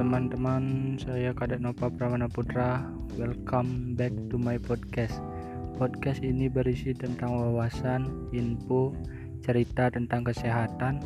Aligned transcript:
teman-teman, 0.00 0.96
saya 0.96 1.36
Kadek 1.36 1.60
Nova 1.60 1.92
Pramana 1.92 2.24
Putra. 2.24 2.80
Welcome 3.20 4.00
back 4.00 4.16
to 4.32 4.40
my 4.40 4.56
podcast. 4.56 5.20
Podcast 5.76 6.24
ini 6.24 6.48
berisi 6.48 6.96
tentang 6.96 7.36
wawasan, 7.36 8.08
info, 8.32 8.96
cerita 9.44 9.92
tentang 9.92 10.24
kesehatan, 10.24 11.04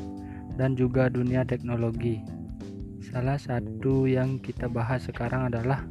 dan 0.55 0.79
juga 0.79 1.11
dunia 1.11 1.43
teknologi. 1.43 2.23
Salah 3.03 3.35
satu 3.35 4.07
yang 4.07 4.39
kita 4.39 4.71
bahas 4.71 5.11
sekarang 5.11 5.51
adalah 5.51 5.91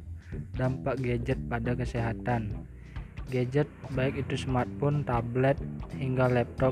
dampak 0.55 0.95
gadget 1.03 1.43
pada 1.51 1.75
kesehatan. 1.75 2.55
Gadget, 3.27 3.67
baik 3.99 4.23
itu 4.23 4.47
smartphone, 4.47 5.03
tablet, 5.03 5.59
hingga 5.99 6.31
laptop, 6.31 6.71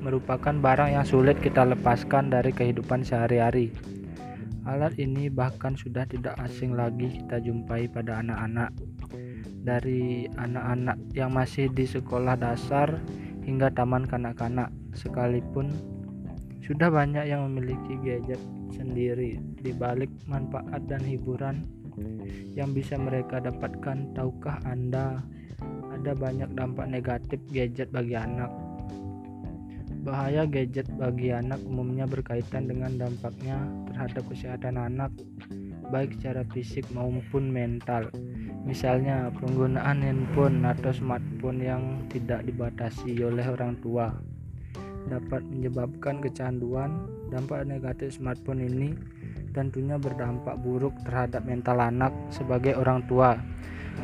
merupakan 0.00 0.56
barang 0.64 0.96
yang 0.96 1.04
sulit 1.04 1.36
kita 1.44 1.60
lepaskan 1.68 2.32
dari 2.32 2.56
kehidupan 2.56 3.04
sehari-hari 3.04 3.97
Alat 4.68 5.00
ini 5.00 5.32
bahkan 5.32 5.72
sudah 5.72 6.04
tidak 6.04 6.36
asing 6.44 6.76
lagi 6.76 7.08
kita 7.08 7.40
jumpai 7.40 7.88
pada 7.88 8.20
anak-anak. 8.20 8.68
Dari 9.64 10.28
anak-anak 10.36 11.16
yang 11.16 11.32
masih 11.32 11.72
di 11.72 11.88
sekolah 11.88 12.36
dasar 12.36 13.00
hingga 13.48 13.72
taman 13.72 14.04
kanak-kanak 14.04 14.68
sekalipun 14.92 15.72
sudah 16.60 16.92
banyak 16.92 17.32
yang 17.32 17.48
memiliki 17.48 17.96
gadget 18.04 18.40
sendiri 18.76 19.40
di 19.40 19.72
balik 19.72 20.12
manfaat 20.28 20.84
dan 20.84 21.00
hiburan 21.00 21.64
yang 22.52 22.76
bisa 22.76 23.00
mereka 23.00 23.40
dapatkan. 23.40 24.12
Tahukah 24.12 24.60
Anda 24.68 25.24
ada 25.96 26.12
banyak 26.12 26.52
dampak 26.52 26.92
negatif 26.92 27.40
gadget 27.48 27.88
bagi 27.88 28.20
anak? 28.20 28.67
Bahaya 30.02 30.46
gadget 30.46 30.86
bagi 30.94 31.34
anak 31.34 31.58
umumnya 31.66 32.06
berkaitan 32.06 32.70
dengan 32.70 32.96
dampaknya 32.96 33.58
terhadap 33.90 34.24
kesehatan 34.30 34.78
anak, 34.78 35.10
baik 35.90 36.16
secara 36.16 36.46
fisik 36.54 36.86
maupun 36.94 37.50
mental. 37.50 38.08
Misalnya, 38.62 39.32
penggunaan 39.36 40.04
handphone 40.04 40.62
atau 40.62 40.92
smartphone 40.92 41.60
yang 41.60 41.82
tidak 42.12 42.44
dibatasi 42.46 43.16
oleh 43.24 43.44
orang 43.48 43.74
tua 43.80 44.12
dapat 45.08 45.40
menyebabkan 45.48 46.20
kecanduan. 46.20 47.08
Dampak 47.28 47.64
negatif 47.68 48.16
smartphone 48.16 48.64
ini 48.64 48.96
tentunya 49.52 49.96
berdampak 49.96 50.60
buruk 50.60 50.96
terhadap 51.04 51.44
mental 51.44 51.80
anak 51.80 52.12
sebagai 52.28 52.76
orang 52.76 53.04
tua. 53.08 53.36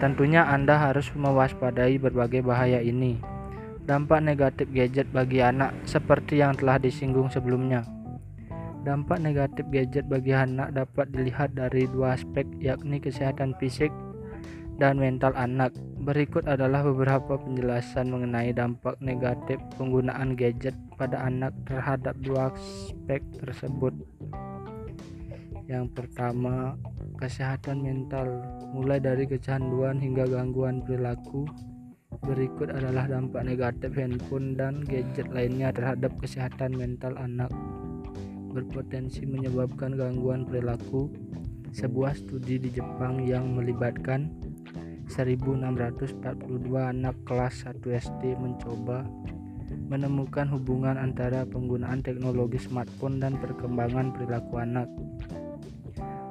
Tentunya 0.02 0.44
Anda 0.44 0.76
harus 0.76 1.08
mewaspadai 1.14 2.00
berbagai 2.02 2.42
bahaya 2.42 2.82
ini. 2.82 3.33
Dampak 3.84 4.24
negatif 4.24 4.72
gadget 4.72 5.12
bagi 5.12 5.44
anak 5.44 5.76
seperti 5.84 6.40
yang 6.40 6.56
telah 6.56 6.80
disinggung 6.80 7.28
sebelumnya. 7.28 7.84
Dampak 8.80 9.20
negatif 9.20 9.68
gadget 9.68 10.08
bagi 10.08 10.32
anak 10.32 10.72
dapat 10.72 11.12
dilihat 11.12 11.52
dari 11.52 11.84
dua 11.92 12.16
aspek 12.16 12.48
yakni 12.64 12.96
kesehatan 12.96 13.52
fisik 13.60 13.92
dan 14.80 14.96
mental 14.96 15.36
anak. 15.36 15.76
Berikut 16.00 16.48
adalah 16.48 16.80
beberapa 16.80 17.36
penjelasan 17.36 18.08
mengenai 18.08 18.56
dampak 18.56 18.96
negatif 19.04 19.60
penggunaan 19.76 20.32
gadget 20.32 20.72
pada 20.96 21.20
anak 21.20 21.52
terhadap 21.68 22.16
dua 22.24 22.56
aspek 22.56 23.20
tersebut. 23.36 23.92
Yang 25.68 25.92
pertama, 25.92 26.76
kesehatan 27.20 27.84
mental, 27.84 28.48
mulai 28.72 28.96
dari 28.96 29.28
kecanduan 29.28 29.96
hingga 29.96 30.28
gangguan 30.28 30.84
perilaku, 30.84 31.48
Berikut 32.24 32.72
adalah 32.72 33.04
dampak 33.04 33.44
negatif 33.44 34.00
handphone 34.00 34.56
dan 34.56 34.80
gadget 34.88 35.28
lainnya 35.28 35.68
terhadap 35.68 36.08
kesehatan 36.16 36.72
mental 36.72 37.12
anak. 37.20 37.52
Berpotensi 38.48 39.28
menyebabkan 39.28 39.92
gangguan 39.92 40.48
perilaku. 40.48 41.12
Sebuah 41.74 42.16
studi 42.16 42.56
di 42.56 42.70
Jepang 42.72 43.20
yang 43.28 43.52
melibatkan 43.52 44.30
1642 45.10 46.16
anak 46.72 47.12
kelas 47.28 47.66
1 47.68 47.82
SD 47.82 48.40
mencoba 48.40 49.04
menemukan 49.92 50.48
hubungan 50.48 50.96
antara 50.96 51.44
penggunaan 51.44 52.00
teknologi 52.00 52.56
smartphone 52.56 53.20
dan 53.20 53.36
perkembangan 53.36 54.16
perilaku 54.16 54.64
anak. 54.64 54.88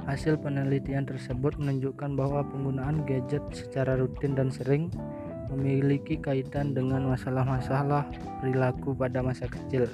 Hasil 0.04 0.36
penelitian 0.42 1.08
tersebut 1.08 1.56
menunjukkan 1.56 2.18
bahwa 2.18 2.44
penggunaan 2.44 3.08
gadget 3.08 3.44
secara 3.56 3.96
rutin 3.96 4.36
dan 4.36 4.52
sering 4.52 4.92
memiliki 5.54 6.18
kaitan 6.18 6.74
dengan 6.74 7.06
masalah-masalah 7.14 8.10
perilaku 8.42 8.98
pada 8.98 9.22
masa 9.22 9.46
kecil. 9.46 9.86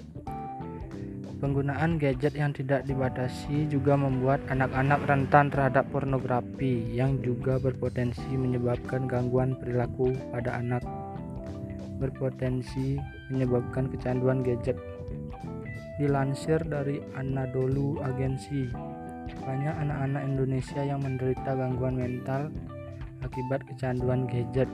Penggunaan 1.40 1.96
gadget 1.96 2.36
yang 2.36 2.52
tidak 2.52 2.84
dibatasi 2.84 3.72
juga 3.72 3.96
membuat 3.96 4.44
anak-anak 4.52 5.08
rentan 5.08 5.48
terhadap 5.48 5.88
pornografi 5.88 6.84
yang 6.92 7.16
juga 7.24 7.56
berpotensi 7.56 8.28
menyebabkan 8.36 9.08
gangguan 9.08 9.56
perilaku 9.56 10.12
pada 10.36 10.60
anak. 10.60 10.84
Berpotensi 11.96 13.00
menyebabkan 13.32 13.88
kecanduan 13.88 14.44
gadget. 14.44 14.76
Dilansir 15.96 16.60
dari 16.68 17.00
Anadolu 17.16 18.04
Agency, 18.04 18.68
banyak 19.44 19.76
anak-anak 19.80 20.24
Indonesia 20.28 20.82
yang 20.84 21.00
menderita 21.04 21.56
gangguan 21.56 22.00
mental 22.00 22.52
akibat 23.24 23.64
kecanduan 23.68 24.28
gadget 24.28 24.68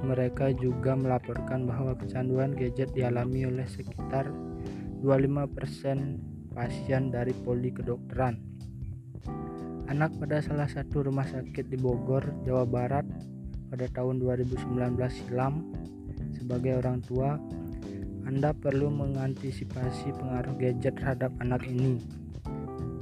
mereka 0.00 0.48
juga 0.56 0.96
melaporkan 0.96 1.68
bahwa 1.68 1.92
kecanduan 1.96 2.56
gadget 2.56 2.92
dialami 2.96 3.44
oleh 3.44 3.68
sekitar 3.68 4.32
25% 5.04 6.52
pasien 6.52 7.12
dari 7.12 7.32
poli 7.44 7.72
kedokteran. 7.72 8.40
Anak 9.90 10.14
pada 10.22 10.38
salah 10.38 10.70
satu 10.70 11.10
rumah 11.10 11.26
sakit 11.26 11.66
di 11.66 11.76
Bogor, 11.76 12.22
Jawa 12.46 12.64
Barat 12.64 13.06
pada 13.70 13.86
tahun 13.90 14.22
2019 14.22 14.96
silam 15.10 15.74
sebagai 16.34 16.78
orang 16.78 17.02
tua 17.02 17.38
anda 18.30 18.54
perlu 18.54 18.92
mengantisipasi 18.94 20.14
pengaruh 20.14 20.54
gadget 20.54 20.94
terhadap 20.94 21.34
anak 21.42 21.66
ini. 21.66 21.98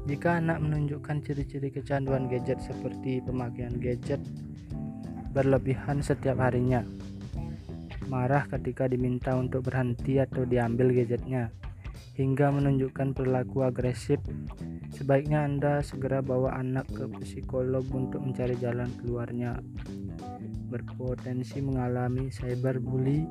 Jika 0.09 0.41
anak 0.41 0.65
menunjukkan 0.65 1.21
ciri-ciri 1.21 1.69
kecanduan 1.69 2.33
gadget 2.33 2.57
seperti 2.65 3.21
pemakaian 3.21 3.77
gadget 3.77 4.25
berlebihan 5.33 6.01
setiap 6.01 6.41
harinya. 6.41 6.85
Marah 8.09 8.49
ketika 8.49 8.89
diminta 8.89 9.37
untuk 9.37 9.69
berhenti 9.69 10.17
atau 10.17 10.49
diambil 10.49 10.97
gadgetnya, 10.97 11.53
hingga 12.19 12.51
menunjukkan 12.51 13.15
perilaku 13.15 13.63
agresif. 13.63 14.19
Sebaiknya 14.91 15.47
Anda 15.47 15.85
segera 15.87 16.19
bawa 16.19 16.59
anak 16.59 16.91
ke 16.91 17.07
psikolog 17.23 17.87
untuk 17.95 18.27
mencari 18.27 18.59
jalan 18.59 18.91
keluarnya. 18.99 19.63
Berpotensi 20.67 21.63
mengalami 21.63 22.33
cyberbully. 22.35 23.23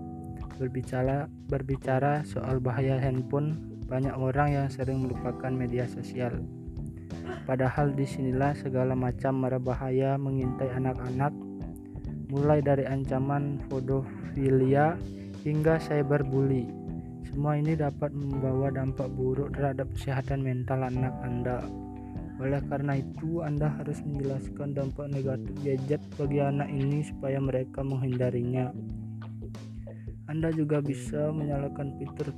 Berbicara 0.58 1.30
berbicara 1.54 2.26
soal 2.26 2.58
bahaya 2.58 2.98
handphone, 2.98 3.78
banyak 3.86 4.16
orang 4.18 4.58
yang 4.58 4.68
sering 4.74 5.06
melupakan 5.06 5.54
media 5.54 5.86
sosial. 5.86 6.34
Padahal 7.46 7.94
di 7.94 8.10
sinilah 8.10 8.58
segala 8.58 8.98
macam 8.98 9.38
mara 9.38 9.62
bahaya 9.62 10.18
mengintai 10.18 10.74
anak-anak 10.74 11.30
mulai 12.28 12.60
dari 12.60 12.84
ancaman 12.84 13.60
pedofilia 13.72 15.00
hingga 15.48 15.80
cyberbully. 15.80 16.68
Semua 17.28 17.60
ini 17.60 17.78
dapat 17.78 18.12
membawa 18.12 18.72
dampak 18.72 19.08
buruk 19.14 19.54
terhadap 19.56 19.88
kesehatan 19.96 20.44
mental 20.44 20.84
anak 20.84 21.14
Anda. 21.24 21.64
Oleh 22.38 22.62
karena 22.70 22.98
itu, 23.02 23.42
Anda 23.42 23.70
harus 23.82 23.98
menjelaskan 24.06 24.78
dampak 24.78 25.10
negatif 25.10 25.54
gadget 25.66 26.02
bagi 26.18 26.40
anak 26.42 26.70
ini 26.70 27.02
supaya 27.02 27.42
mereka 27.42 27.82
menghindarinya. 27.82 28.70
Anda 30.28 30.52
juga 30.54 30.84
bisa 30.84 31.32
menyalakan 31.32 31.98
fitur 31.98 32.30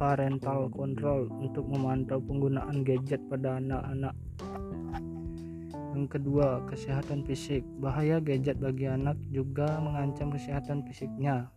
parental 0.00 0.72
control 0.72 1.28
untuk 1.36 1.68
memantau 1.68 2.16
penggunaan 2.24 2.80
gadget 2.82 3.20
pada 3.28 3.60
anak-anak. 3.60 4.16
Yang 6.00 6.16
kedua, 6.16 6.64
kesehatan 6.64 7.28
fisik. 7.28 7.60
Bahaya 7.76 8.24
gadget 8.24 8.56
bagi 8.56 8.88
anak 8.88 9.20
juga 9.28 9.76
mengancam 9.84 10.32
kesehatan 10.32 10.80
fisiknya. 10.88 11.52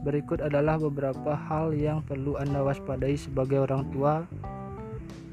Berikut 0.00 0.40
adalah 0.40 0.80
beberapa 0.80 1.36
hal 1.36 1.76
yang 1.76 2.00
perlu 2.00 2.40
Anda 2.40 2.64
waspadai 2.64 3.12
sebagai 3.12 3.68
orang 3.68 3.92
tua 3.92 4.24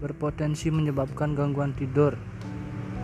berpotensi 0.04 0.68
menyebabkan 0.68 1.32
gangguan 1.32 1.72
tidur. 1.80 2.12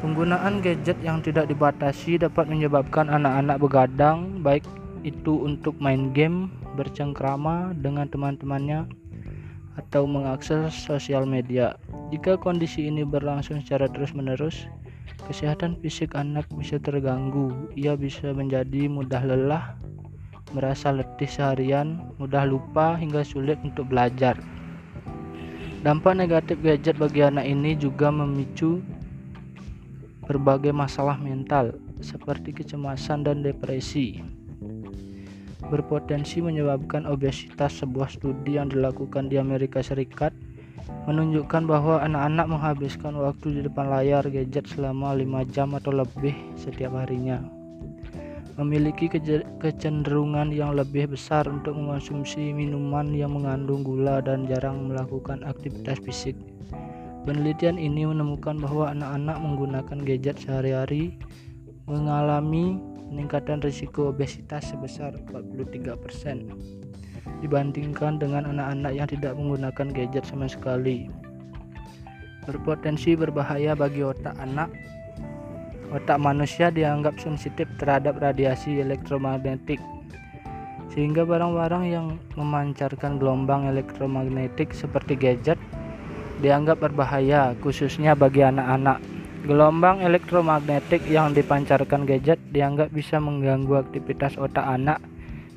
Penggunaan 0.04 0.60
gadget 0.60 1.00
yang 1.00 1.24
tidak 1.24 1.48
dibatasi 1.48 2.20
dapat 2.20 2.52
menyebabkan 2.52 3.08
anak-anak 3.08 3.56
begadang, 3.64 4.44
baik 4.44 4.68
itu 5.08 5.48
untuk 5.48 5.80
main 5.80 6.12
game, 6.12 6.52
bercengkrama 6.76 7.72
dengan 7.80 8.12
teman-temannya, 8.12 8.84
atau 9.80 10.04
mengakses 10.04 10.76
sosial 10.76 11.24
media. 11.24 11.80
Jika 12.12 12.36
kondisi 12.36 12.92
ini 12.92 13.08
berlangsung 13.08 13.64
secara 13.64 13.88
terus-menerus, 13.88 14.68
Kesehatan 15.25 15.81
fisik 15.81 16.13
anak 16.13 16.46
bisa 16.54 16.78
terganggu. 16.78 17.72
Ia 17.74 17.98
bisa 17.98 18.30
menjadi 18.31 18.86
mudah 18.86 19.25
lelah, 19.25 19.74
merasa 20.54 20.94
letih 20.94 21.28
seharian, 21.28 22.13
mudah 22.22 22.46
lupa 22.46 22.94
hingga 22.96 23.25
sulit 23.25 23.57
untuk 23.66 23.90
belajar. 23.90 24.38
Dampak 25.86 26.18
negatif 26.18 26.57
gadget 26.66 26.98
bagi 26.98 27.22
anak 27.22 27.46
ini 27.46 27.78
juga 27.78 28.10
memicu 28.10 28.81
berbagai 30.25 30.74
masalah 30.74 31.18
mental 31.22 31.78
seperti 32.01 32.54
kecemasan 32.54 33.22
dan 33.22 33.46
depresi. 33.46 34.22
Berpotensi 35.66 36.42
menyebabkan 36.42 37.10
obesitas. 37.10 37.81
Sebuah 37.81 38.13
studi 38.13 38.58
yang 38.58 38.69
dilakukan 38.69 39.30
di 39.30 39.42
Amerika 39.42 39.81
Serikat 39.81 40.34
menunjukkan 41.06 41.70
bahwa 41.70 42.02
anak-anak 42.02 42.48
menghabiskan 42.50 43.14
waktu 43.18 43.60
di 43.60 43.62
depan 43.66 43.90
layar 43.90 44.26
gadget 44.26 44.66
selama 44.70 45.14
5 45.18 45.54
jam 45.54 45.74
atau 45.74 45.94
lebih 45.94 46.34
setiap 46.58 46.94
harinya 46.98 47.42
memiliki 48.56 49.12
kecenderungan 49.60 50.48
yang 50.56 50.80
lebih 50.80 51.12
besar 51.12 51.44
untuk 51.52 51.76
mengonsumsi 51.76 52.56
minuman 52.56 53.12
yang 53.12 53.36
mengandung 53.36 53.84
gula 53.84 54.24
dan 54.24 54.48
jarang 54.48 54.88
melakukan 54.88 55.44
aktivitas 55.44 56.00
fisik. 56.00 56.40
Penelitian 57.28 57.76
ini 57.76 58.08
menemukan 58.08 58.56
bahwa 58.62 58.96
anak-anak 58.96 59.38
menggunakan 59.44 59.98
gadget 60.08 60.40
sehari-hari 60.40 61.20
mengalami 61.84 62.80
peningkatan 63.12 63.60
risiko 63.60 64.14
obesitas 64.14 64.72
sebesar 64.72 65.18
43% 65.28 66.85
dibandingkan 67.42 68.18
dengan 68.18 68.50
anak-anak 68.50 68.92
yang 68.95 69.07
tidak 69.10 69.33
menggunakan 69.38 69.88
gadget 69.94 70.25
sama 70.25 70.50
sekali. 70.50 71.10
Berpotensi 72.45 73.18
berbahaya 73.18 73.74
bagi 73.74 74.06
otak 74.06 74.38
anak 74.38 74.69
Otak 75.94 76.18
manusia 76.18 76.74
dianggap 76.74 77.22
sensitif 77.22 77.69
terhadap 77.77 78.18
radiasi 78.18 78.81
elektromagnetik, 78.81 79.77
sehingga 80.89 81.22
barang-barang 81.24 81.86
yang 81.86 82.07
memancarkan 82.33 83.16
gelombang 83.16 83.69
elektromagnetik 83.69 84.74
seperti 84.74 85.13
gadget 85.13 85.62
dianggap 86.42 86.81
berbahaya, 86.83 87.54
khususnya 87.62 88.18
bagi 88.18 88.42
anak-anak. 88.42 89.00
Gelombang 89.45 90.01
elektromagnetik 90.01 91.06
yang 91.06 91.31
dipancarkan 91.38 92.10
gadget 92.10 92.42
dianggap 92.50 92.89
bisa 92.89 93.22
mengganggu 93.22 93.86
aktivitas 93.86 94.42
otak 94.42 94.66
anak, 94.66 94.98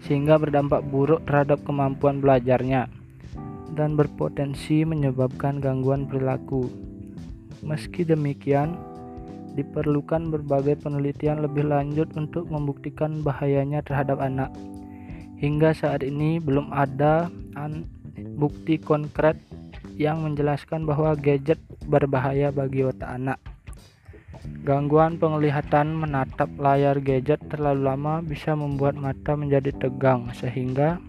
sehingga 0.06 0.38
berdampak 0.38 0.86
buruk 0.86 1.24
terhadap 1.26 1.62
kemampuan 1.66 2.22
belajarnya 2.22 2.86
dan 3.74 3.94
berpotensi 3.94 4.82
menyebabkan 4.82 5.62
gangguan 5.62 6.06
perilaku. 6.06 6.66
Meski 7.62 8.06
demikian, 8.06 8.78
diperlukan 9.58 10.30
berbagai 10.30 10.78
penelitian 10.78 11.42
lebih 11.42 11.66
lanjut 11.66 12.06
untuk 12.14 12.46
membuktikan 12.46 13.22
bahayanya 13.26 13.82
terhadap 13.82 14.22
anak. 14.22 14.54
Hingga 15.38 15.74
saat 15.74 16.06
ini 16.06 16.38
belum 16.38 16.70
ada 16.74 17.30
bukti 18.38 18.78
konkret 18.78 19.38
yang 19.98 20.22
menjelaskan 20.22 20.86
bahwa 20.86 21.18
gadget 21.18 21.58
berbahaya 21.90 22.54
bagi 22.54 22.86
otak 22.86 23.10
anak. 23.10 23.38
Gangguan 24.62 25.18
penglihatan 25.18 25.96
menatap 25.96 26.52
layar 26.60 27.00
gadget 27.02 27.42
terlalu 27.48 27.88
lama 27.88 28.20
bisa 28.22 28.54
membuat 28.54 28.94
mata 28.94 29.34
menjadi 29.34 29.74
tegang 29.74 30.30
sehingga 30.36 31.02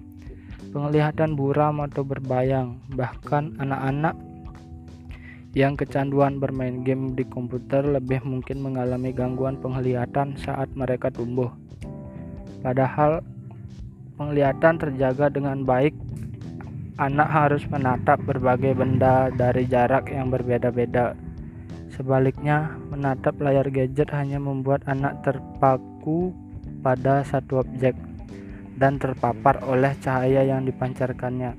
penglihatan 0.71 1.37
buram 1.37 1.83
atau 1.83 2.01
berbayang. 2.05 2.81
Bahkan 2.93 3.59
anak-anak 3.61 4.15
yang 5.57 5.73
kecanduan 5.73 6.37
bermain 6.37 6.85
game 6.85 7.17
di 7.17 7.25
komputer 7.25 7.81
lebih 7.81 8.21
mungkin 8.21 8.61
mengalami 8.61 9.09
gangguan 9.09 9.57
penglihatan 9.57 10.37
saat 10.37 10.69
mereka 10.77 11.09
tumbuh. 11.09 11.49
Padahal 12.61 13.25
penglihatan 14.19 14.77
terjaga 14.77 15.31
dengan 15.33 15.65
baik, 15.65 15.95
anak 17.01 17.29
harus 17.31 17.63
menatap 17.71 18.21
berbagai 18.27 18.77
benda 18.77 19.31
dari 19.33 19.65
jarak 19.65 20.11
yang 20.11 20.29
berbeda-beda. 20.29 21.15
Sebaliknya, 21.99 22.79
menatap 22.87 23.35
layar 23.43 23.67
gadget 23.67 24.07
hanya 24.15 24.39
membuat 24.39 24.87
anak 24.87 25.19
terpaku 25.19 26.31
pada 26.79 27.27
satu 27.27 27.59
objek 27.59 27.91
dan 28.79 28.95
terpapar 28.95 29.59
oleh 29.67 29.91
cahaya 29.99 30.47
yang 30.47 30.63
dipancarkannya. 30.63 31.51